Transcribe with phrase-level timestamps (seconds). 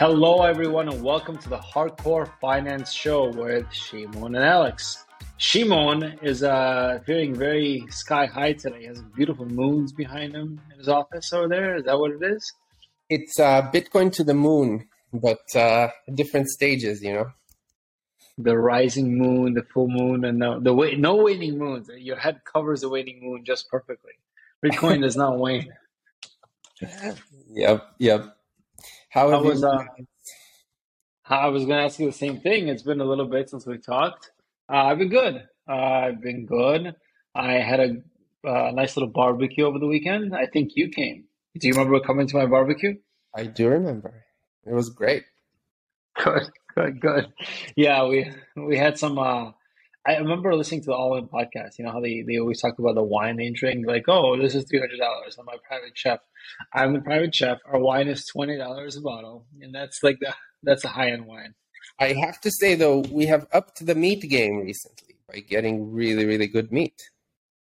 [0.00, 5.04] Hello, everyone, and welcome to the Hardcore Finance Show with Shimon and Alex.
[5.36, 8.78] Shimon is uh, feeling very sky high today.
[8.78, 11.76] He has beautiful moons behind him in his office over there.
[11.76, 12.50] Is that what it is?
[13.10, 17.26] It's uh, Bitcoin to the moon, but uh, different stages, you know.
[18.38, 21.90] The rising moon, the full moon, and the, the wa- no waning moons.
[21.94, 24.12] Your head covers the waning moon just perfectly.
[24.64, 25.70] Bitcoin does not wane.
[27.52, 28.39] Yep, yep.
[29.10, 29.68] How I have was, you?
[29.68, 29.84] uh,
[31.28, 32.68] I was going to ask you the same thing.
[32.68, 34.30] It's been a little bit since we talked.
[34.72, 35.48] Uh, I've been good.
[35.68, 36.94] Uh, I've been good.
[37.34, 40.34] I had a uh, nice little barbecue over the weekend.
[40.34, 41.24] I think you came.
[41.58, 42.94] Do you remember coming to my barbecue?
[43.36, 44.24] I do remember.
[44.66, 45.24] It was great.
[46.22, 47.32] Good, good, good.
[47.76, 49.18] Yeah, we we had some.
[50.06, 51.78] I remember listening to the All In podcast.
[51.78, 54.54] You know how they, they always talk about the wine they drink, like, oh, this
[54.54, 55.36] is three hundred dollars.
[55.38, 56.20] I'm my private chef.
[56.72, 57.58] I'm the private chef.
[57.66, 61.26] Our wine is twenty dollars a bottle, and that's like the that's a high end
[61.26, 61.54] wine.
[61.98, 66.24] I have to say though, we have upped the meat game recently by getting really,
[66.24, 67.10] really good meat.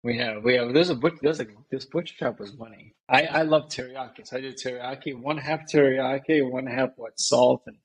[0.02, 2.94] We have we have there's a butcher there's a this butcher shop was money.
[3.08, 7.62] I I love teriyaki, so I did teriyaki, one half teriyaki, one half what salt
[7.66, 7.76] and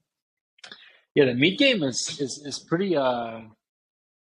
[1.16, 3.42] yeah, the meat game is is is pretty uh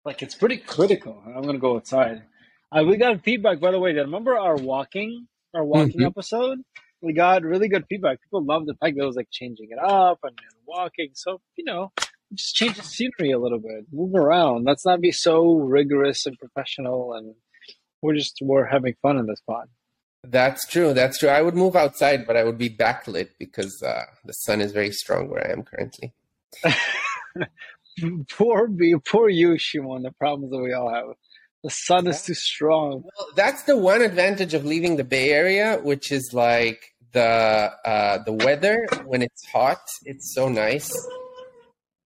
[0.05, 1.21] like it's pretty critical.
[1.25, 2.23] I'm gonna go outside.
[2.71, 3.93] Uh, we got feedback by the way.
[3.93, 6.07] That Remember our walking our walking Mhm.
[6.07, 6.59] episode?
[7.01, 8.21] We got really good feedback.
[8.21, 11.09] People loved the fact that it was like changing it up and, and walking.
[11.13, 11.91] So you know,
[12.33, 14.63] just change the scenery a little bit, move around.
[14.65, 17.35] Let's not be so rigorous and professional and
[18.01, 19.67] we're just we're having fun in this pod.
[20.23, 20.93] That's true.
[20.93, 21.29] That's true.
[21.29, 24.91] I would move outside, but I would be backlit because uh, the sun is very
[24.91, 26.13] strong where I am currently.
[28.29, 30.03] poor me, poor you, Shimon.
[30.03, 31.05] The problems that we all have.
[31.63, 33.03] The sun is too strong.
[33.03, 38.23] Well, that's the one advantage of leaving the Bay Area, which is like the uh,
[38.23, 39.81] the weather when it's hot.
[40.05, 40.91] It's so nice.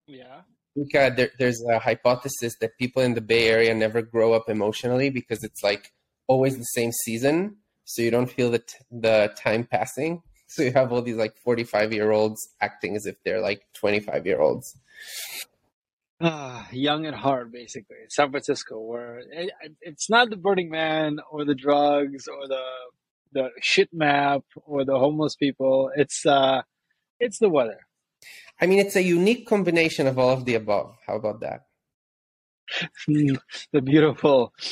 [0.07, 0.41] Yeah.
[0.41, 4.33] I think uh, there, there's a hypothesis that people in the Bay Area never grow
[4.33, 5.93] up emotionally because it's like
[6.27, 7.55] always the same season,
[7.85, 10.21] so you don't feel the t- the time passing.
[10.47, 14.25] So you have all these like 45 year olds acting as if they're like 25
[14.25, 14.77] year olds.
[16.21, 17.97] Ah, young at heart, basically.
[18.09, 22.63] San Francisco, where it, it's not the Burning Man or the drugs or the
[23.33, 25.91] the shit map or the homeless people.
[25.95, 26.61] It's uh,
[27.19, 27.79] it's the weather.
[28.61, 30.95] I mean, it's a unique combination of all of the above.
[31.05, 31.65] How about that?
[33.71, 34.53] The beautiful.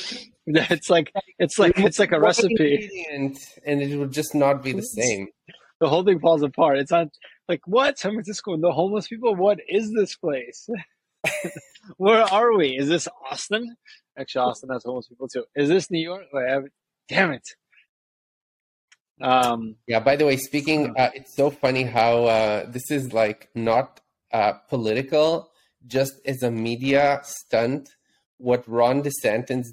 [0.46, 2.90] It's like it's like it's like a recipe.
[3.10, 3.34] and
[3.64, 5.28] it would just not be the same.
[5.80, 6.78] The whole thing falls apart.
[6.78, 7.08] It's not
[7.48, 9.34] like what San Francisco and the homeless people.
[9.34, 10.68] What is this place?
[11.96, 12.76] Where are we?
[12.76, 13.76] Is this Austin?
[14.18, 15.44] Actually, Austin has homeless people too.
[15.54, 16.24] Is this New York?
[16.34, 16.60] I-
[17.08, 17.46] damn it.
[19.20, 20.00] Um, Yeah.
[20.00, 24.00] By the way, speaking, uh, it's so funny how uh, this is like not
[24.32, 25.50] uh, political,
[25.86, 27.90] just as a media stunt.
[28.38, 29.66] What Ron DeSantis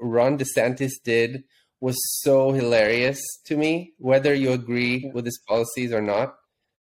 [0.00, 1.44] Ron DeSantis did
[1.80, 3.92] was so hilarious to me.
[3.98, 6.36] Whether you agree with his policies or not,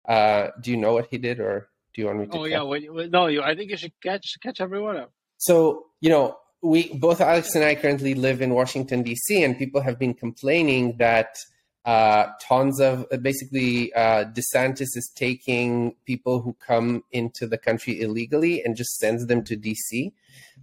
[0.07, 2.37] uh, do you know what he did, or do you want me to?
[2.37, 3.41] oh yeah, wait, no, you.
[3.41, 5.11] I think you should catch catch everyone up.
[5.37, 9.81] So, you know, we both Alex and I currently live in Washington D.C., and people
[9.81, 11.37] have been complaining that
[11.85, 18.61] uh, tons of basically uh, DeSantis is taking people who come into the country illegally
[18.63, 20.13] and just sends them to D.C.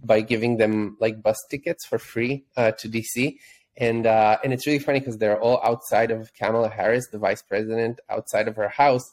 [0.01, 3.39] by giving them like bus tickets for free uh, to D.C.
[3.75, 7.41] And uh, and it's really funny because they're all outside of Kamala Harris, the vice
[7.41, 9.11] president, outside of her house.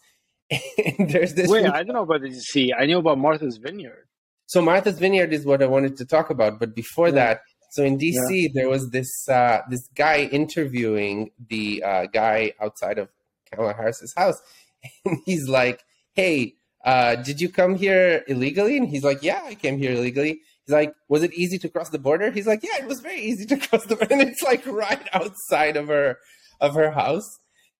[0.98, 2.70] There's this Wait, I don't know about the DC.
[2.78, 4.06] I knew about Martha's Vineyard.
[4.46, 7.14] so Martha's Vineyard is what I wanted to talk about, but before Yeah.
[7.20, 7.40] that,
[7.70, 13.08] so in DC there was this uh, this guy interviewing the uh, guy outside of
[13.50, 14.38] Kamala Harris's house,
[15.06, 15.82] and he's like,
[16.14, 20.40] "Hey, uh, did you come here illegally?" And he's like, "Yeah, I came here illegally."
[20.66, 23.20] He's like, "Was it easy to cross the border?" He's like, "Yeah, it was very
[23.20, 26.19] easy to cross the border." And it's like right outside of her
[26.60, 27.38] of her house.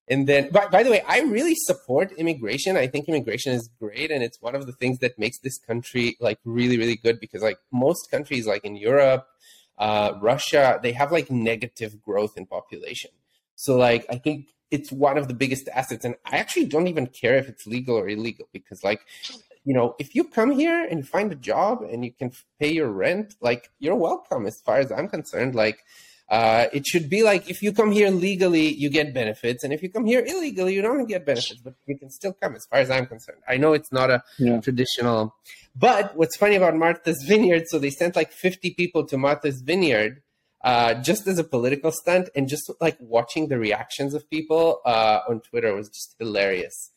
[0.08, 2.76] And then, by, by the way, I really support immigration.
[2.76, 6.16] I think immigration is great, and it's one of the things that makes this country
[6.20, 7.20] like really, really good.
[7.20, 9.26] Because like most countries, like in Europe,
[9.78, 13.10] uh, Russia, they have like negative growth in population.
[13.54, 17.06] So like, I think it's one of the biggest assets, and I actually don't even
[17.06, 19.00] care if it's legal or illegal because like,
[19.64, 22.88] you know, if you come here and find a job and you can pay your
[22.88, 24.46] rent, like you're welcome.
[24.46, 25.84] As far as I'm concerned, like
[26.28, 29.82] uh, it should be like if you come here legally, you get benefits, and if
[29.82, 32.54] you come here illegally, you don't get benefits, but you can still come.
[32.54, 34.60] As far as I'm concerned, I know it's not a Yeah.
[34.60, 35.34] traditional.
[35.74, 37.64] But what's funny about Martha's Vineyard?
[37.69, 40.22] So they sent like 50 people to Martha's Vineyard.
[40.64, 45.19] Uh, just as a political stunt, and just like watching the reactions of people uh,
[45.28, 46.92] on Twitter was just hilarious.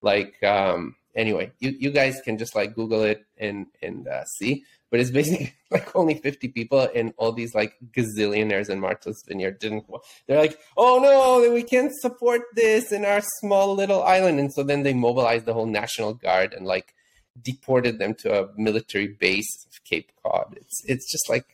[0.00, 4.64] Like, um, anyway, you, you guys can just like Google it and and uh, see.
[4.90, 9.58] But it's basically like only 50 people, and all these like gazillionaires in Martha's Vineyard
[9.58, 9.86] didn't.
[10.26, 14.62] They're like, oh no, we can't support this in our small little island, and so
[14.62, 16.94] then they mobilized the whole National Guard and like
[17.40, 20.54] deported them to a military base of Cape Cod.
[20.56, 21.46] It's it's just like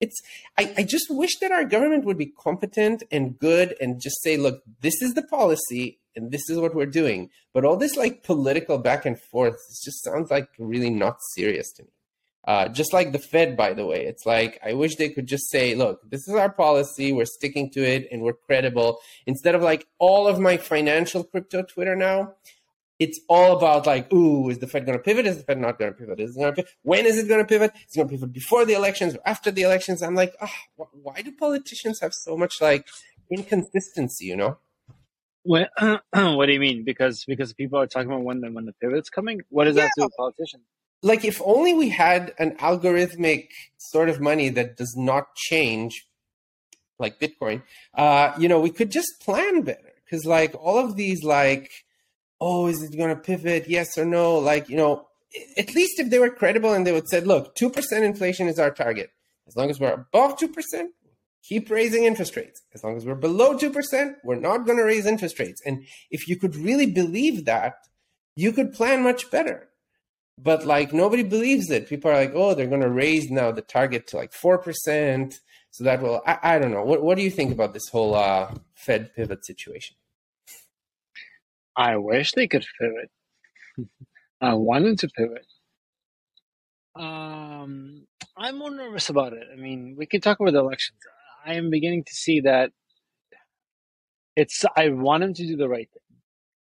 [0.00, 0.20] it's
[0.58, 4.36] I, I just wish that our government would be competent and good and just say,
[4.36, 7.30] look, this is the policy and this is what we're doing.
[7.54, 11.84] But all this like political back and forth just sounds like really not serious to
[11.84, 11.88] me.
[12.44, 15.48] Uh, just like the Fed, by the way, it's like I wish they could just
[15.48, 17.12] say, "Look, this is our policy.
[17.12, 21.62] We're sticking to it, and we're credible." Instead of like all of my financial crypto
[21.62, 22.34] Twitter now,
[23.02, 25.26] it's all about like, ooh, is the Fed going to pivot?
[25.26, 26.20] Is the Fed not going to pivot?
[26.20, 26.72] Is it going to pivot?
[26.82, 27.72] When is it going to pivot?
[27.74, 30.02] Is it going to pivot before the elections or after the elections?
[30.02, 32.86] I'm like, oh, why do politicians have so much like
[33.30, 34.26] inconsistency?
[34.26, 34.58] You know?
[35.42, 36.84] What, uh, what do you mean?
[36.84, 39.40] Because because people are talking about when the when the pivot's coming.
[39.48, 39.84] What does yeah.
[39.84, 40.62] that do with politicians?
[41.02, 46.06] Like, if only we had an algorithmic sort of money that does not change,
[46.98, 47.62] like Bitcoin.
[47.94, 51.70] Uh, you know, we could just plan better because like all of these like
[52.42, 53.68] oh, is it going to pivot?
[53.68, 54.36] Yes or no?
[54.38, 55.06] Like, you know,
[55.56, 58.72] at least if they were credible and they would said look, 2% inflation is our
[58.72, 59.10] target.
[59.46, 60.88] As long as we're above 2%,
[61.44, 62.60] keep raising interest rates.
[62.74, 65.62] As long as we're below 2%, we're not going to raise interest rates.
[65.64, 67.74] And if you could really believe that,
[68.34, 69.68] you could plan much better.
[70.42, 71.88] But like nobody believes it.
[71.88, 75.38] People are like, oh, they're going to raise now the target to like 4%.
[75.70, 76.82] So that will, I, I don't know.
[76.82, 79.96] What, what do you think about this whole uh, Fed pivot situation?
[81.76, 83.10] I wish they could pivot.
[84.40, 85.46] I wanted to pivot.
[86.94, 88.06] Um,
[88.36, 89.46] I'm more nervous about it.
[89.50, 90.98] I mean, we can talk about the elections.
[91.44, 92.70] I am beginning to see that
[94.36, 94.64] it's.
[94.76, 96.01] I want them to do the right thing.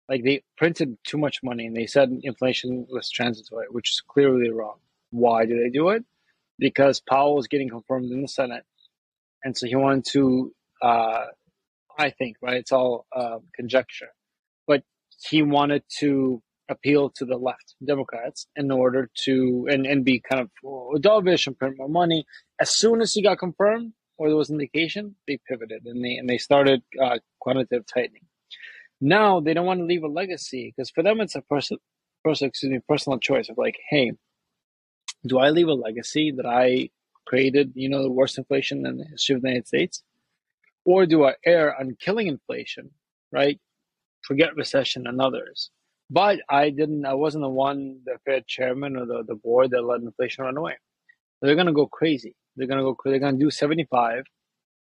[0.08, 4.50] Like they printed too much money and they said inflation was transitory, which is clearly
[4.50, 4.78] wrong.
[5.10, 6.04] Why do they do it?
[6.58, 8.64] Because Powell was getting confirmed in the Senate,
[9.44, 10.52] and so he wanted to.
[10.82, 11.26] Uh,
[11.98, 12.56] I think right.
[12.56, 14.08] It's all uh, conjecture
[14.66, 14.82] but
[15.28, 20.42] he wanted to appeal to the left Democrats in order to and, and be kind
[20.42, 20.50] of
[21.00, 22.24] dovish and print more money.
[22.60, 26.28] As soon as he got confirmed or there was indication, they pivoted and they and
[26.28, 28.25] they started uh, quantitative tightening.
[29.00, 31.78] Now they don't want to leave a legacy because for them it's a person,
[32.24, 34.12] personal, excuse me, personal choice of like, hey,
[35.26, 36.90] do I leave a legacy that I
[37.26, 40.02] created, you know, the worst inflation in the history of the United States,
[40.84, 42.90] or do I err on killing inflation,
[43.32, 43.58] right?
[44.24, 45.70] forget recession and others.
[46.10, 47.06] But I didn't.
[47.06, 50.56] I wasn't the one, the Fed chairman or the, the board that let inflation run
[50.56, 50.74] away.
[51.42, 52.34] They're gonna go crazy.
[52.56, 52.96] They're gonna go.
[53.04, 54.24] They're gonna do seventy five.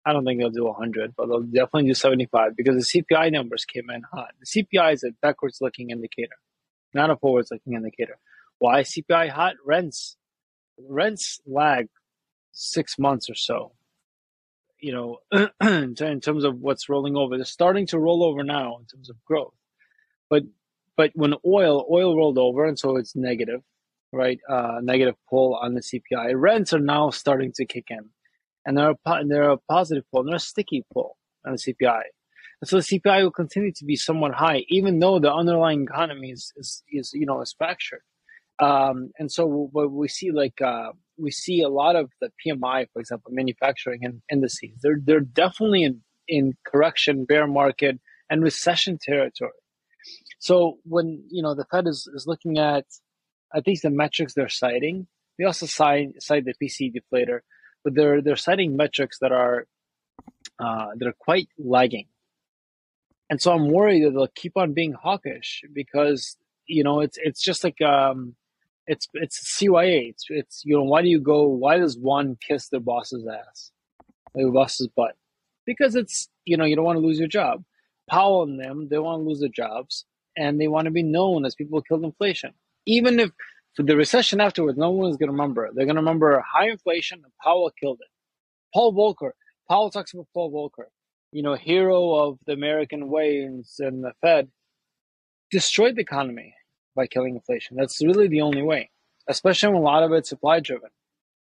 [0.04, 3.64] I don't think they'll do 100, but they'll definitely do 75 because the CPI numbers
[3.64, 4.30] came in hot.
[4.40, 6.36] The CPI is a backwards looking indicator,
[6.92, 8.18] not a forwards looking indicator.
[8.58, 9.54] Why CPI hot?
[9.64, 10.16] Rents.
[10.88, 11.88] Rents lag
[12.52, 13.72] six months or so
[14.82, 15.18] you know,
[15.60, 17.36] in terms of what's rolling over.
[17.36, 19.54] They're starting to roll over now in terms of growth.
[20.28, 20.42] But
[20.96, 23.60] but when oil oil rolled over and so it's negative,
[24.12, 24.40] right?
[24.48, 26.32] Uh, negative pull on the CPI.
[26.34, 28.10] Rents are now starting to kick in,
[28.64, 30.20] and they're a, they're a positive pull.
[30.20, 31.16] And they're a sticky pull
[31.46, 32.02] on the CPI.
[32.60, 36.30] And so the CPI will continue to be somewhat high, even though the underlying economy
[36.30, 38.02] is, is, is you know is fractured.
[38.60, 42.86] Um, and so what we see like uh, we see a lot of the PMI,
[42.92, 44.78] for example, manufacturing and indices.
[44.82, 47.98] They're they're definitely in in correction, bear market,
[48.30, 49.50] and recession territory.
[50.38, 52.84] So when you know the Fed is, is looking at
[53.54, 55.06] at least the metrics they're citing,
[55.38, 57.40] they also cite cite the PCE deflator,
[57.84, 59.66] but they're they're citing metrics that are
[60.58, 62.06] uh, that are quite lagging.
[63.30, 66.36] And so I'm worried that they'll keep on being hawkish because
[66.66, 68.34] you know it's it's just like um,
[68.86, 70.10] it's it's CYA.
[70.10, 71.46] It's it's you know why do you go?
[71.46, 73.70] Why does one kiss their boss's ass,
[74.34, 75.16] their boss's butt?
[75.66, 77.64] Because it's you know you don't want to lose your job.
[78.10, 80.04] Powell and them they want to lose their jobs
[80.36, 82.52] and they want to be known as people who killed inflation.
[82.84, 83.30] Even if
[83.74, 85.70] for the recession afterwards, no one is going to remember.
[85.74, 88.08] They're going to remember high inflation and Powell killed it.
[88.74, 89.30] Paul Volcker.
[89.68, 90.86] Powell talks about Paul Volcker,
[91.30, 93.64] you know, hero of the American way and
[94.04, 94.50] the Fed,
[95.50, 96.54] destroyed the economy
[96.94, 97.76] by killing inflation.
[97.76, 98.90] That's really the only way,
[99.28, 100.90] especially when a lot of it's supply driven.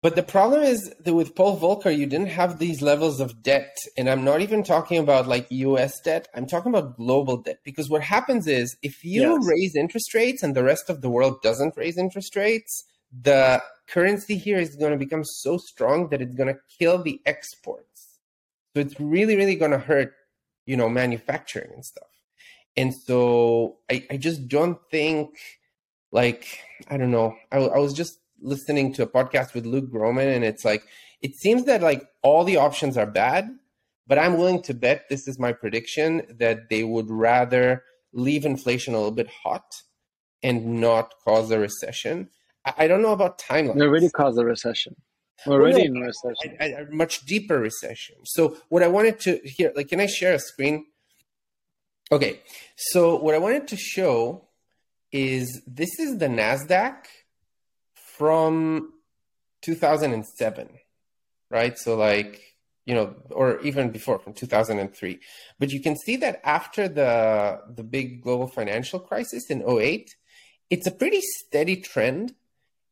[0.02, 3.76] But the problem is that with Paul Volcker, you didn't have these levels of debt.
[3.96, 7.58] And I'm not even talking about like US debt, I'm talking about global debt.
[7.64, 9.46] Because what happens is if you yes.
[9.46, 14.36] raise interest rates and the rest of the world doesn't raise interest rates, the currency
[14.36, 18.18] here is going to become so strong that it's going to kill the exports.
[18.74, 20.12] So it's really, really going to hurt,
[20.66, 22.08] you know, manufacturing and stuff.
[22.76, 25.30] And so I, I just don't think,
[26.12, 27.34] like, I don't know.
[27.50, 30.84] I, I was just listening to a podcast with Luke Gromen, and it's like,
[31.22, 33.48] it seems that like all the options are bad,
[34.06, 38.94] but I'm willing to bet this is my prediction that they would rather leave inflation
[38.94, 39.82] a little bit hot
[40.42, 42.28] and not cause a recession.
[42.64, 43.78] I, I don't know about timeline.
[43.78, 44.96] They already caused a recession.
[45.46, 46.56] We're already well, in a recession.
[46.60, 48.16] A, a, much deeper recession.
[48.24, 50.86] So what I wanted to here, like, can I share a screen?
[52.10, 52.40] Okay,
[52.76, 54.48] so what I wanted to show
[55.12, 56.96] is this is the Nasdaq
[58.16, 58.92] from
[59.62, 60.68] 2007,
[61.50, 61.78] right?
[61.78, 62.42] So like
[62.86, 65.18] you know, or even before from 2003.
[65.58, 70.14] But you can see that after the the big global financial crisis in 08,
[70.70, 72.34] it's a pretty steady trend.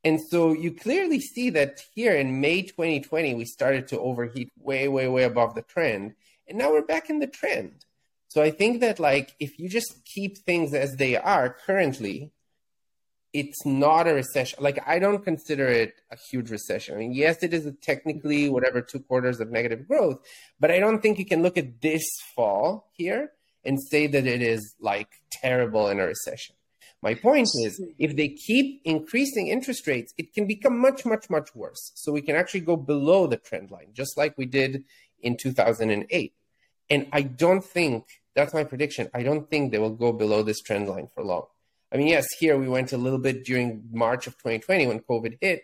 [0.02, 4.86] And so you clearly see that here in May 2020, we started to overheat way,
[4.86, 6.14] way, way above the trend.
[6.46, 7.86] And now we're back in the trend.
[8.28, 12.32] So I think that like if you just keep things as they are currently,
[13.34, 14.60] it's not a recession.
[14.62, 16.94] Like I don't consider it a huge recession.
[16.94, 20.24] I mean, yes, it is technically whatever two quarters of negative growth,
[20.60, 23.32] but I don't think you can look at this fall here
[23.64, 26.54] and say that it is like terrible in a recession.
[27.02, 31.54] My point is, if they keep increasing interest rates, it can become much, much, much
[31.54, 31.92] worse.
[31.96, 34.84] So we can actually go below the trend line, just like we did
[35.20, 36.32] in 2008.
[36.88, 39.08] And I don't think that's my prediction.
[39.12, 41.46] I don't think they will go below this trend line for long.
[41.94, 45.38] I mean, yes, here we went a little bit during March of 2020 when COVID
[45.40, 45.62] hit.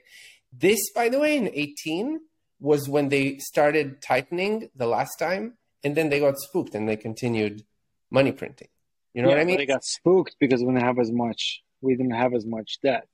[0.52, 2.20] This, by the way, in 18
[2.60, 6.96] was when they started tightening the last time, and then they got spooked and they
[6.96, 7.64] continued
[8.10, 8.68] money printing.
[9.12, 9.56] You know yeah, what I mean?
[9.56, 11.62] They got spooked because we didn't have as much.
[11.80, 13.08] We didn't have as much debt.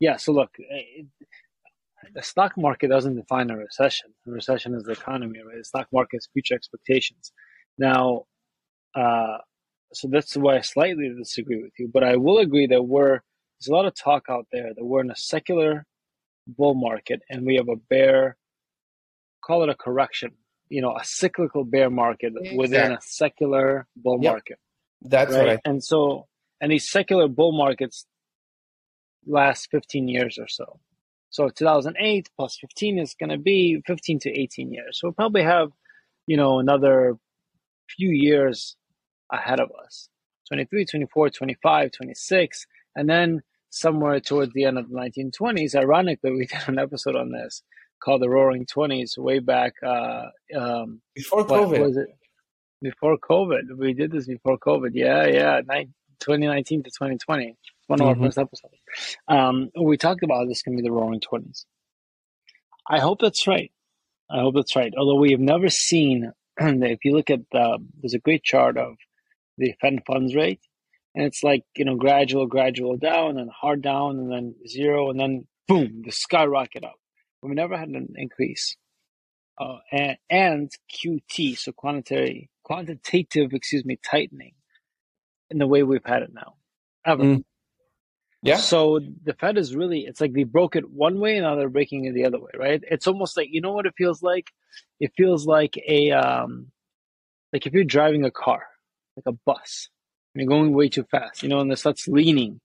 [0.00, 0.16] Yeah.
[0.16, 1.06] So look, it,
[2.14, 4.14] the stock market doesn't define a recession.
[4.26, 5.58] A recession is the economy, right?
[5.58, 7.32] The stock market is future expectations.
[7.76, 8.24] Now,
[8.94, 9.38] uh,
[9.94, 11.88] so that's why I slightly disagree with you.
[11.92, 13.20] But I will agree that we're
[13.60, 15.86] there's a lot of talk out there that we're in a secular
[16.46, 18.36] bull market and we have a bear.
[19.44, 20.32] Call it a correction.
[20.68, 22.58] You know, a cyclical bear market exactly.
[22.58, 24.32] within a secular bull yep.
[24.32, 24.58] market.
[25.02, 25.46] That's right.
[25.46, 25.60] right.
[25.64, 26.26] And so,
[26.60, 28.06] and these secular bull markets
[29.26, 30.80] last 15 years or so.
[31.30, 35.00] So 2008 plus 15 is going to be 15 to 18 years.
[35.00, 35.70] So we'll probably have,
[36.26, 37.18] you know, another
[37.88, 38.76] few years
[39.34, 40.08] ahead of us
[40.48, 42.66] 23, 24, 25, 26.
[42.96, 47.32] And then somewhere towards the end of the 1920s, ironically, we did an episode on
[47.32, 47.62] this
[48.02, 49.74] called the Roaring Twenties way back.
[49.82, 50.26] Uh,
[50.56, 51.80] um, Before COVID.
[51.80, 52.08] was it?
[52.84, 53.76] before COVID.
[53.76, 54.90] We did this before COVID.
[54.92, 55.60] Yeah, yeah,
[56.20, 57.56] 2019 to 2020.
[57.86, 58.22] One of mm-hmm.
[58.22, 58.74] our first episodes.
[59.26, 61.66] Um, we talked about this can be the Roaring Twenties.
[62.88, 63.72] I hope that's right.
[64.30, 64.92] I hope that's right.
[64.96, 68.96] Although we have never seen, if you look at the, there's a great chart of
[69.58, 70.60] the Fed funds rate,
[71.14, 75.18] and it's like you know gradual, gradual down, and hard down, and then zero, and
[75.18, 76.96] then boom, the skyrocket up.
[77.42, 78.76] We never had an increase.
[79.56, 84.54] Uh, and, and QT, so quantitative quantitative, excuse me, tightening
[85.50, 86.54] in the way we've had it now,
[87.06, 87.22] ever.
[87.22, 87.44] Mm.
[88.42, 88.56] Yeah.
[88.56, 91.68] So the Fed is really, it's like they broke it one way and now they're
[91.68, 92.82] breaking it the other way, right?
[92.90, 94.50] It's almost like, you know what it feels like?
[94.98, 96.72] It feels like a, um,
[97.52, 98.66] like if you're driving a car,
[99.16, 99.88] like a bus,
[100.34, 102.60] and you're going way too fast, you know, and it starts leaning.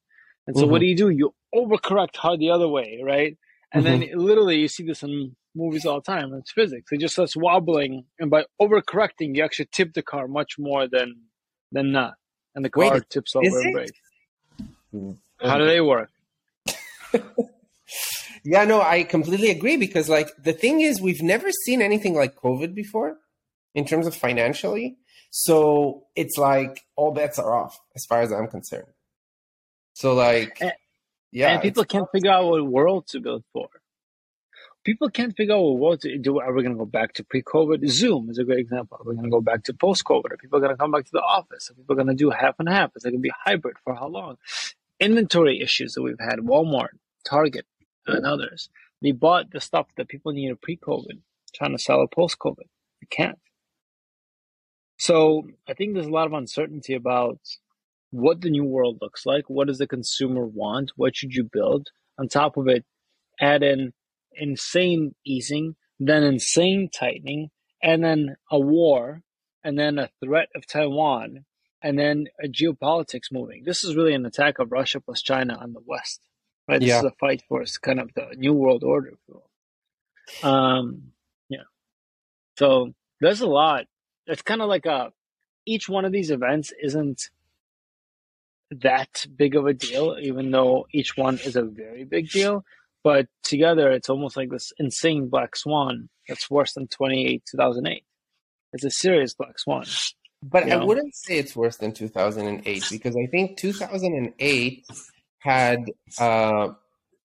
[0.48, 0.72] And so mm-hmm.
[0.72, 1.10] what do you do?
[1.10, 3.38] You overcorrect hard the other way, right?
[3.72, 4.00] And mm-hmm.
[4.00, 6.34] then literally you see this in movies all the time.
[6.34, 6.92] It's physics.
[6.92, 11.16] It just starts wobbling, and by overcorrecting, you actually tip the car much more than
[11.72, 12.16] than not,
[12.56, 14.00] and the car Wait, tips over and breaks.
[15.42, 16.10] How do they work?
[18.44, 22.36] yeah, no, I completely agree because, like, the thing is, we've never seen anything like
[22.36, 23.18] COVID before
[23.76, 24.98] in terms of financially.
[25.30, 28.88] So it's like all bets are off as far as I'm concerned.
[29.94, 30.74] So, like, and,
[31.32, 33.70] yeah, and people can't figure out what world to build for
[34.84, 36.40] people can't figure out what to do.
[36.40, 37.88] Are we going to go back to pre-COVID?
[37.88, 38.98] Zoom is a great example.
[39.00, 40.32] Are we going to go back to post-COVID?
[40.32, 41.70] Are people going to come back to the office?
[41.70, 42.92] Are people going to do half and half?
[42.96, 44.38] Is it going to be hybrid for how long?
[45.00, 47.66] Inventory issues that we've had, Walmart, Target,
[48.08, 48.70] and others.
[49.02, 51.20] They bought the stuff that people needed pre-COVID,
[51.54, 52.68] trying to sell it post-COVID.
[53.02, 53.40] They can't.
[55.00, 57.40] So I think there's a lot of uncertainty about
[58.12, 59.50] what the new world looks like.
[59.50, 60.92] What does the consumer want?
[60.98, 61.88] What should you build?
[62.20, 62.86] On top of it,
[63.40, 63.94] add in
[64.34, 67.50] insane easing, then insane tightening,
[67.82, 69.22] and then a war,
[69.64, 71.46] and then a threat of Taiwan,
[71.82, 73.64] and then a geopolitics moving.
[73.66, 76.20] This is really an attack of Russia plus China on the West.
[76.68, 76.82] Right?
[76.82, 77.00] This yeah.
[77.00, 79.14] is a fight for kind of the new world order.
[80.44, 81.14] Um,
[81.48, 81.64] yeah.
[82.58, 83.86] So there's a lot.
[84.30, 85.12] It's kind of like a
[85.66, 87.22] each one of these events isn't
[88.72, 92.64] that big of a deal, even though each one is a very big deal.
[93.04, 98.04] But together, it's almost like this insane black swan that's worse than 28 2008.
[98.74, 99.86] It's a serious black swan.
[100.44, 100.86] But I know?
[100.86, 104.86] wouldn't say it's worse than 2008 because I think 2008
[105.40, 105.80] had
[106.20, 106.70] a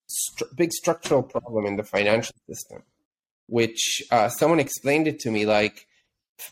[0.07, 2.83] st- big structural problem in the financial system,
[3.47, 5.87] which uh, someone explained it to me like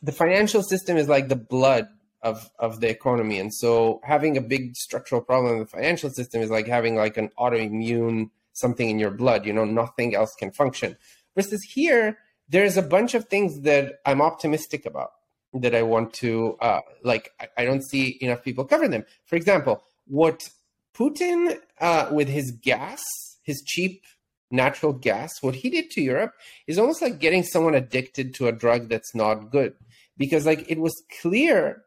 [0.01, 1.87] the financial system is like the blood
[2.21, 3.37] of of the economy.
[3.39, 7.17] And so having a big structural problem in the financial system is like having like
[7.17, 10.97] an autoimmune something in your blood you know nothing else can function.
[11.35, 12.17] Versus here
[12.49, 15.11] there's a bunch of things that i'm optimistic about
[15.53, 19.05] that i want to uh, like I, I don't see enough people cover them.
[19.25, 20.49] For example what
[20.95, 23.03] putin uh, with his gas
[23.43, 24.03] his cheap
[24.53, 26.33] natural gas what he did to europe
[26.67, 29.73] is almost like getting someone addicted to a drug that's not good
[30.17, 31.83] because like it was clear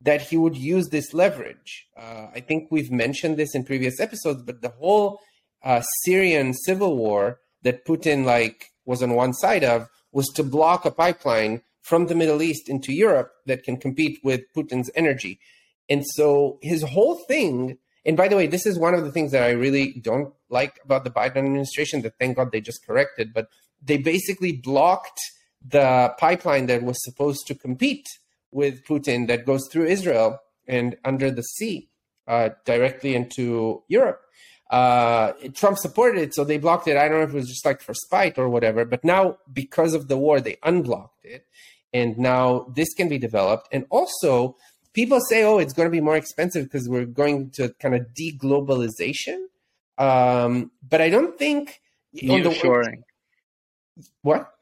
[0.00, 1.86] that he would use this leverage.
[1.96, 5.20] Uh, I think we've mentioned this in previous episodes, but the whole
[5.62, 10.84] uh, Syrian civil war that Putin like was on one side of was to block
[10.84, 15.38] a pipeline from the Middle East into Europe that can compete with Putin's energy.
[15.88, 19.32] And so his whole thing, and by the way, this is one of the things
[19.32, 23.32] that I really don't like about the Biden administration that thank God they just corrected,
[23.34, 23.48] but
[23.82, 25.20] they basically blocked
[25.66, 28.06] the pipeline that was supposed to compete
[28.50, 31.90] with Putin that goes through Israel and under the sea
[32.26, 34.22] uh, directly into Europe.
[34.70, 36.96] Uh, Trump supported it, so they blocked it.
[36.96, 39.94] I don't know if it was just like for spite or whatever, but now because
[39.94, 41.46] of the war, they unblocked it.
[41.92, 43.68] And now this can be developed.
[43.72, 44.56] And also,
[44.92, 48.08] people say, oh, it's going to be more expensive because we're going to kind of
[48.14, 49.44] deglobalization.
[49.98, 51.80] Um, but I don't think.
[52.16, 53.02] Nearshoring.
[54.22, 54.52] What?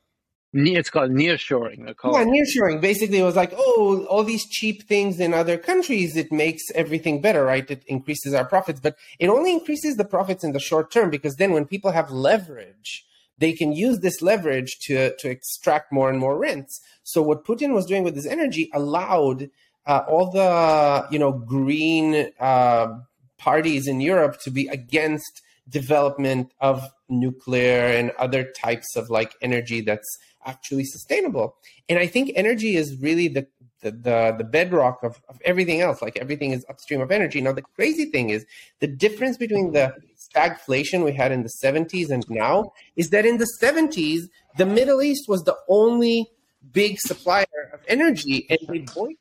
[0.55, 1.87] It's called nearshoring.
[1.87, 2.81] Yeah, nearshoring.
[2.81, 7.21] Basically, it was like, oh, all these cheap things in other countries, it makes everything
[7.21, 7.71] better, right?
[7.71, 11.37] It increases our profits, but it only increases the profits in the short term because
[11.37, 13.05] then when people have leverage,
[13.37, 16.81] they can use this leverage to to extract more and more rents.
[17.03, 19.51] So what Putin was doing with his energy allowed
[19.89, 22.99] uh, all the you know green uh,
[23.39, 29.81] parties in Europe to be against development of nuclear and other types of like energy
[29.81, 31.57] that's actually sustainable.
[31.89, 33.47] And I think energy is really the
[33.81, 36.03] the, the, the bedrock of, of everything else.
[36.03, 37.41] Like everything is upstream of energy.
[37.41, 38.45] Now the crazy thing is
[38.81, 43.39] the difference between the stagflation we had in the 70s and now is that in
[43.39, 44.23] the 70s
[44.57, 46.29] the Middle East was the only
[46.73, 49.17] big supplier of energy, and they boycotted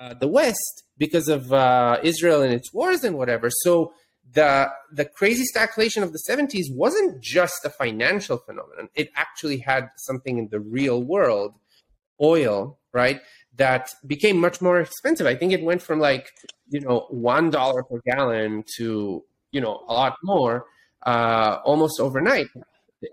[0.00, 3.50] uh, the West because of uh, Israel and its wars and whatever.
[3.50, 3.92] So
[4.32, 8.88] the the crazy stagflation of the 70s wasn't just a financial phenomenon.
[8.94, 11.54] It actually had something in the real world
[12.22, 13.20] oil right
[13.56, 15.26] that became much more expensive.
[15.26, 16.30] I think it went from like
[16.68, 20.64] you know one dollar per gallon to you know a lot more
[21.04, 22.46] uh, almost overnight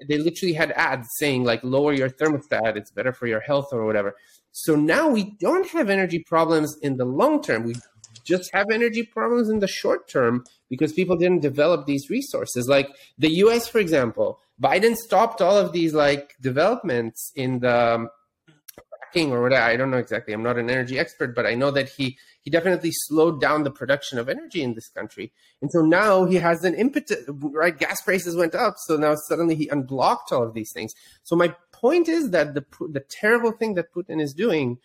[0.07, 3.85] they literally had ads saying like lower your thermostat it's better for your health or
[3.85, 4.15] whatever
[4.51, 7.73] so now we don't have energy problems in the long term we
[8.23, 12.67] just have energy problems in the short term because people didn't develop these resources.
[12.67, 18.09] Like the US, for example, Biden stopped all of these like developments in the um,
[19.11, 19.63] fracking or whatever.
[19.63, 20.33] I don't know exactly.
[20.33, 23.71] I'm not an energy expert, but I know that he he definitely slowed down the
[23.71, 25.31] production of energy in this country.
[25.61, 27.77] And so now he has an impetus, right?
[27.77, 28.75] Gas prices went up.
[28.77, 30.93] So now suddenly he unblocked all of these things.
[31.23, 34.79] So my point is that the, the terrible thing that Putin is doing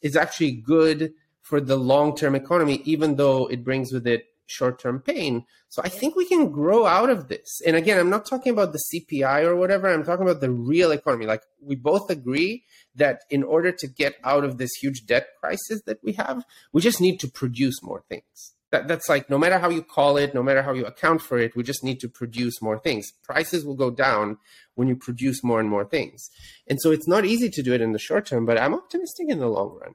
[0.00, 4.78] is actually good for the long term economy, even though it brings with it short
[4.78, 5.44] term pain.
[5.68, 7.60] So I think we can grow out of this.
[7.66, 10.90] And again, I'm not talking about the CPI or whatever, I'm talking about the real
[10.90, 11.26] economy.
[11.26, 15.82] Like we both agree that in order to get out of this huge debt crisis
[15.86, 18.54] that we have, we just need to produce more things.
[18.70, 21.38] That, that's like no matter how you call it, no matter how you account for
[21.38, 23.12] it, we just need to produce more things.
[23.22, 24.38] Prices will go down
[24.74, 26.30] when you produce more and more things.
[26.66, 29.28] And so it's not easy to do it in the short term, but I'm optimistic
[29.28, 29.94] in the long run.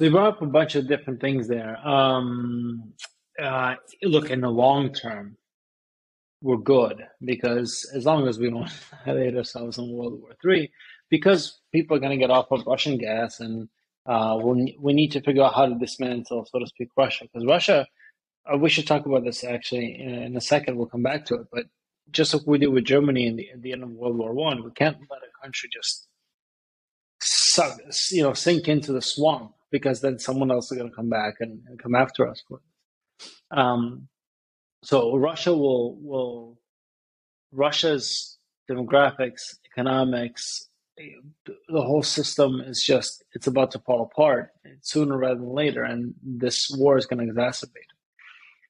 [0.00, 1.76] They brought up a bunch of different things there.
[1.86, 2.94] Um,
[3.38, 5.36] uh, look, in the long term,
[6.40, 8.72] we're good because as long as we don't
[9.04, 10.70] hit ourselves in World War Three,
[11.10, 13.68] because people are going to get off of Russian gas, and
[14.06, 17.26] uh, we we need to figure out how to dismantle, so to speak, Russia.
[17.30, 17.86] Because Russia,
[18.50, 20.78] uh, we should talk about this actually in, in, a second.
[20.78, 21.66] We'll come back to it, but
[22.10, 24.64] just like we did with Germany in the, at the end of World War One,
[24.64, 26.08] we can't let a country just
[27.20, 27.78] suck,
[28.12, 31.36] you know, sink into the swamp because then someone else is going to come back
[31.40, 33.58] and, and come after us for it.
[33.58, 34.08] Um,
[34.82, 36.58] so Russia will will
[37.52, 38.38] Russia's
[38.70, 40.70] demographics, economics,
[41.68, 44.50] the whole system is just it's about to fall apart
[44.82, 47.90] sooner rather than later, and this war is going to exacerbate.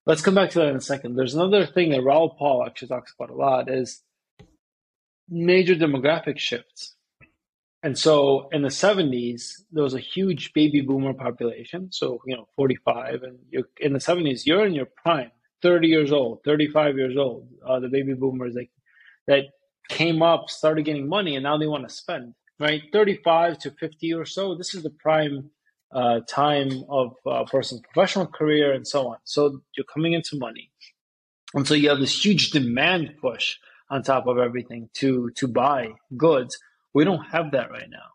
[0.07, 1.17] Let's come back to that in a second.
[1.17, 4.03] There's another thing that Raoul Pal actually talks about a lot is
[5.29, 6.95] major demographic shifts.
[7.83, 11.91] And so in the 70s, there was a huge baby boomer population.
[11.91, 13.23] So, you know, 45.
[13.23, 15.31] And you're, in the 70s, you're in your prime,
[15.63, 17.49] 30 years old, 35 years old.
[17.67, 18.67] Uh, the baby boomers that,
[19.27, 19.45] that
[19.89, 22.83] came up, started getting money, and now they want to spend, right?
[22.93, 24.55] 35 to 50 or so.
[24.55, 25.51] This is the prime
[25.93, 29.17] uh, time of a person's professional career and so on.
[29.25, 30.71] So you're coming into money.
[31.55, 33.57] And so you have this huge demand push
[33.91, 36.57] on top of everything to to buy goods.
[36.95, 38.11] We don't have that right now.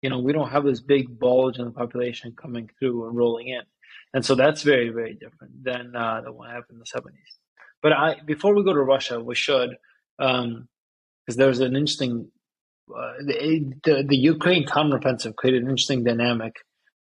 [0.00, 3.48] You know, we don't have this big bulge in the population coming through and rolling
[3.48, 3.62] in,
[4.12, 7.38] and so that's very very different than uh, than what happened in the seventies.
[7.82, 9.76] But I before we go to Russia, we should
[10.18, 10.68] because um,
[11.26, 12.30] there's an interesting
[12.90, 16.56] uh, the, the, the Ukraine counteroffensive created an interesting dynamic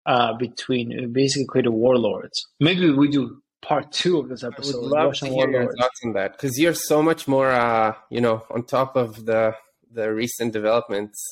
[0.06, 2.48] uh, between basically created warlords.
[2.60, 4.76] Maybe we do part two of this episode.
[4.76, 7.50] I would love Russian to hear your thoughts on that because you're so much more,
[7.50, 9.56] uh, you know, on top of the
[9.92, 11.24] the recent developments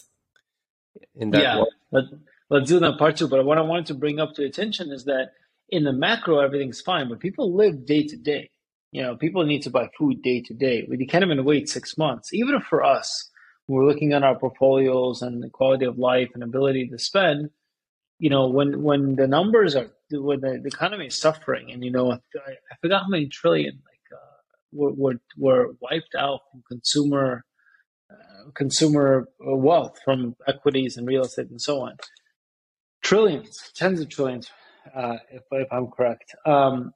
[1.15, 1.41] in that.
[1.41, 2.03] Yeah, let,
[2.49, 3.27] let's do that part two.
[3.27, 5.31] But what I wanted to bring up to attention is that
[5.69, 8.49] in the macro, everything's fine, but people live day to day.
[8.91, 10.87] You know, people need to buy food day to day.
[10.89, 12.33] We can't even wait six months.
[12.33, 13.29] Even for us,
[13.67, 17.49] we're looking at our portfolios and the quality of life and ability to spend
[18.19, 21.91] you know, when when the numbers are when the, the economy is suffering, and you
[21.91, 24.37] know, I, I forgot how many trillion like uh,
[24.71, 27.43] were, were were wiped out from consumer
[28.53, 31.97] consumer wealth from equities and real estate and so on.
[33.01, 34.49] Trillions, tens of trillions,
[34.95, 36.35] uh, if if I'm correct.
[36.45, 36.93] Um,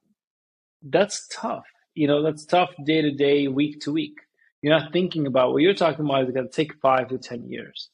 [0.81, 1.65] that's tough.
[1.93, 4.17] You know, that's tough day to day, week to week.
[4.61, 7.49] You're not thinking about what you're talking about is going to take five to ten
[7.49, 7.89] years.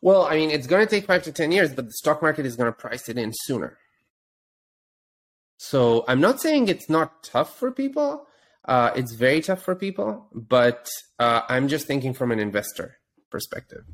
[0.00, 2.46] Well, I mean, it's going to take five to 10 years, but the stock market
[2.46, 3.78] is going to price it in sooner.
[5.56, 8.27] So I'm not saying it's not tough for people.
[8.68, 12.98] Uh, it's very tough for people, but uh, I'm just thinking from an investor
[13.30, 13.84] perspective.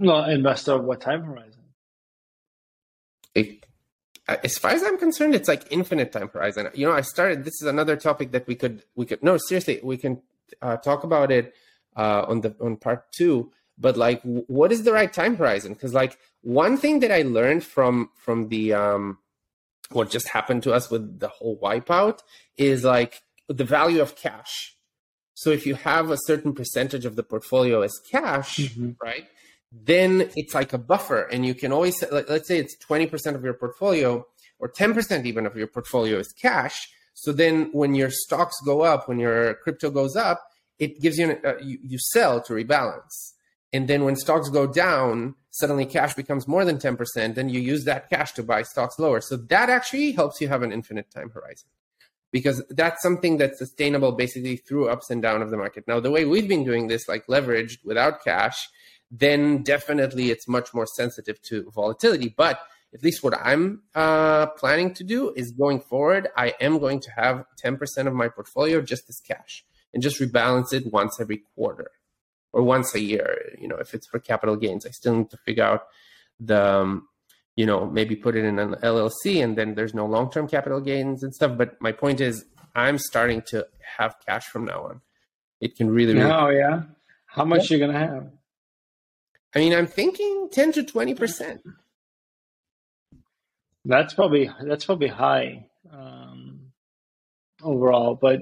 [0.00, 1.62] Well, investor, what time horizon?
[3.34, 3.64] It,
[4.26, 6.70] uh, as far as I'm concerned, it's like infinite time horizon.
[6.74, 7.44] You know, I started.
[7.44, 10.20] This is another topic that we could we could no seriously we can
[10.60, 11.54] uh, talk about it
[11.96, 15.94] uh, on the on part two but like what is the right time horizon because
[15.94, 19.18] like one thing that i learned from from the um
[19.92, 22.20] what just happened to us with the whole wipeout
[22.56, 24.76] is like the value of cash.
[25.34, 28.90] So if you have a certain percentage of the portfolio as cash mm-hmm.
[29.02, 29.26] right
[29.72, 33.44] then it's like a buffer and you can always like, let's say it's 20% of
[33.44, 34.26] your portfolio
[34.58, 36.88] or 10% even of your portfolio is cash.
[37.14, 40.42] So then when your stocks go up when your crypto goes up
[40.80, 43.34] it gives you, uh, you you sell to rebalance.
[43.72, 47.84] And then when stocks go down, suddenly cash becomes more than 10%, then you use
[47.84, 49.20] that cash to buy stocks lower.
[49.20, 51.68] So that actually helps you have an infinite time horizon
[52.32, 55.84] because that's something that's sustainable basically through ups and down of the market.
[55.88, 58.68] Now, the way we've been doing this, like leveraged without cash,
[59.10, 62.32] then definitely it's much more sensitive to volatility.
[62.36, 62.60] But
[62.94, 67.10] at least what I'm uh, planning to do is going forward, I am going to
[67.16, 71.90] have 10% of my portfolio just as cash and just rebalance it once every quarter
[72.52, 73.56] or once a year.
[73.58, 75.82] You know, if it's for capital gains, I still need to figure out
[76.38, 77.08] the, um,
[77.56, 80.80] you know, maybe put it in an LLC, and then there's no long term capital
[80.80, 81.56] gains and stuff.
[81.56, 83.66] But my point is, I'm starting to
[83.98, 85.00] have cash from now on.
[85.60, 86.14] It can really.
[86.14, 86.82] really oh yeah,
[87.26, 87.76] how much yeah.
[87.76, 88.30] you gonna have?
[89.54, 91.60] I mean, I'm thinking ten to twenty percent.
[93.84, 96.72] That's probably that's probably high um,
[97.62, 98.40] overall, but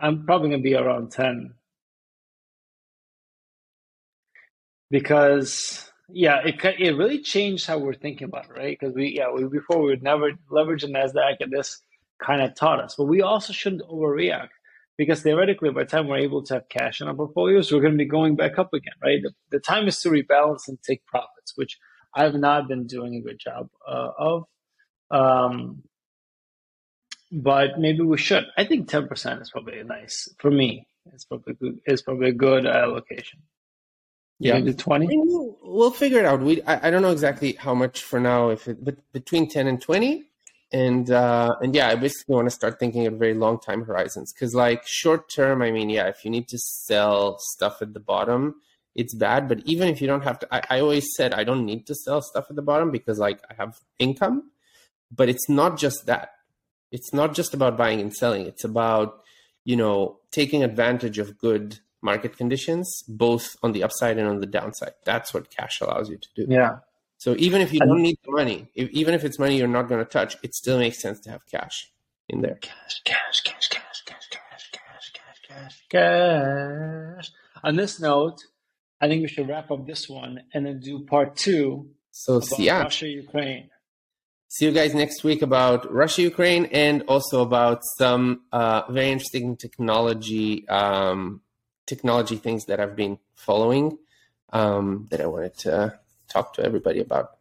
[0.00, 1.54] I'm probably gonna be around ten.
[4.90, 8.76] Because yeah, it it really changed how we're thinking about it, right?
[8.78, 11.80] Because we yeah we before we would never leverage the Nasdaq, and this
[12.22, 12.94] kind of taught us.
[12.96, 14.50] But we also shouldn't overreact
[14.96, 17.94] because theoretically, by the time we're able to have cash in our portfolios, we're going
[17.94, 19.20] to be going back up again, right?
[19.22, 21.78] The, the time is to rebalance and take profits, which
[22.14, 24.44] I've not been doing a good job uh, of.
[25.10, 25.82] Um,
[27.32, 28.44] but maybe we should.
[28.56, 30.86] I think ten percent is probably nice for me.
[31.12, 33.40] It's probably good, it's probably a good allocation.
[34.38, 35.06] Yeah, the twenty.
[35.10, 36.40] We'll, we'll, figure it out.
[36.40, 39.68] We I, I, don't know exactly how much for now, if it, but between ten
[39.68, 40.26] and twenty,
[40.72, 44.32] and uh, and yeah, I basically want to start thinking of very long time horizons
[44.32, 48.00] because like short term, I mean, yeah, if you need to sell stuff at the
[48.00, 48.56] bottom,
[48.96, 49.48] it's bad.
[49.48, 51.94] But even if you don't have to, I, I always said I don't need to
[51.94, 54.50] sell stuff at the bottom because like I have income.
[55.14, 56.30] But it's not just that.
[56.90, 58.46] It's not just about buying and selling.
[58.46, 59.22] It's about
[59.64, 64.46] you know taking advantage of good market conditions, both on the upside and on the
[64.46, 64.94] downside.
[65.04, 66.46] That's what cash allows you to do.
[66.48, 66.76] Yeah.
[67.18, 69.88] So even if you don't need the money, if, even if it's money you're not
[69.88, 71.90] going to touch, it still makes sense to have cash
[72.28, 72.58] in there.
[72.60, 77.30] Cash, cash, cash, cash, cash, cash, cash, cash, cash, cash.
[77.62, 78.38] On this note,
[79.00, 82.82] I think we should wrap up this one and then do part two So yeah,
[82.82, 83.70] Russia, Ukraine.
[84.48, 89.56] see you guys next week about Russia, Ukraine, and also about some uh, very interesting
[89.56, 91.40] technology um,
[91.86, 93.98] technology things that I've been following
[94.52, 97.36] um, that I wanted to talk to everybody about.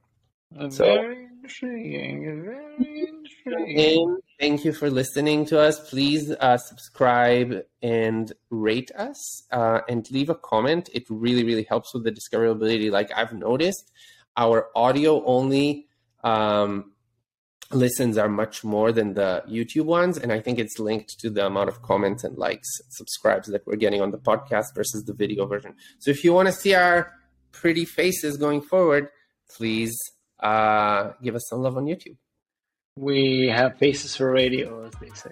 [0.70, 2.44] So- very intriguing.
[2.44, 4.18] Very intriguing.
[4.40, 5.90] Thank you for listening to us.
[5.90, 10.90] Please uh, subscribe and rate us uh, and leave a comment.
[10.94, 12.92] It really, really helps with the discoverability.
[12.92, 13.92] Like I've noticed,
[14.36, 15.88] our audio only
[16.24, 16.93] um,
[17.72, 20.18] listens are much more than the YouTube ones.
[20.18, 23.76] And I think it's linked to the amount of comments and likes, subscribes that we're
[23.78, 25.76] getting on the podcast versus the video version.
[26.00, 27.12] So if you want to see our
[27.52, 29.10] pretty faces going forward,
[29.50, 29.96] please
[30.42, 32.18] uh, give us some love on YouTube.
[32.98, 35.32] We have faces for radio, as they say.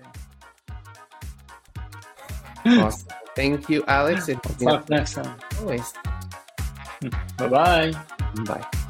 [2.65, 3.07] Awesome.
[3.35, 4.29] Thank you, Alex.
[4.29, 5.35] It's been Talk next time.
[5.59, 5.93] always.
[7.37, 7.91] Bye bye.
[8.45, 8.80] Bye.